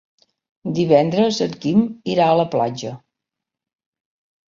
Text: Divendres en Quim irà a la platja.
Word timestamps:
Divendres 0.79 1.43
en 1.47 1.55
Quim 1.67 1.85
irà 2.17 2.33
a 2.33 2.41
la 2.43 2.49
platja. 2.59 2.99